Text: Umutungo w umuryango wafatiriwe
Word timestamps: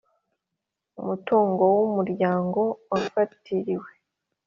Umutungo 1.01 1.63
w 1.75 1.77
umuryango 1.87 2.61
wafatiriwe 2.91 3.89